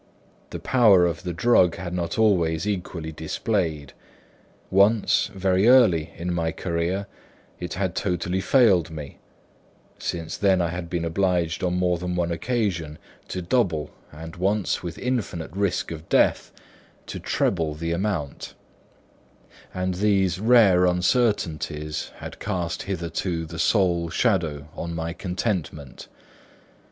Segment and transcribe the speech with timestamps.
[0.49, 3.93] The power of the drug had not been always equally displayed.
[4.71, 7.05] Once, very early in my career,
[7.59, 9.19] it had totally failed me;
[9.99, 14.81] since then I had been obliged on more than one occasion to double, and once,
[14.81, 16.51] with infinite risk of death,
[17.05, 18.55] to treble the amount;
[19.71, 26.07] and these rare uncertainties had cast hitherto the sole shadow on my contentment.